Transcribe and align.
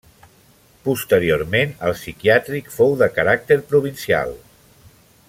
Posteriorment, 0.87 1.75
el 1.89 1.95
psiquiàtric 1.99 2.73
fou 2.79 2.97
de 3.03 3.11
caràcter 3.19 3.59
provincial. 3.75 4.35